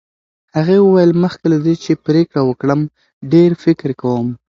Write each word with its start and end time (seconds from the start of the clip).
هغې 0.55 0.77
وویل، 0.81 1.11
مخکې 1.23 1.45
له 1.53 1.57
دې 1.65 1.73
چې 1.83 1.91
پرېکړه 2.05 2.41
وکړم 2.45 2.81
ډېر 3.33 3.49
فکر 3.63 3.89
کوم. 4.01 4.27